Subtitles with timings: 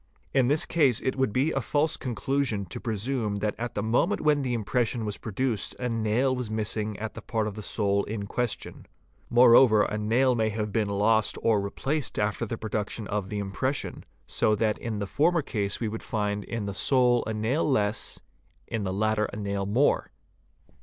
[0.33, 4.19] In this case it would be a false conclusion to presume that at the moment
[4.21, 8.03] when the impression was produced a nail was missing at the part of the sole
[8.05, 8.87] in question.
[9.29, 14.03] Moreover, a nail may have been lost or replaced after the production of the impression,
[14.25, 18.19] so that in the former case we would find in the sole a nail less,
[18.65, 20.09] in the latter a nail more.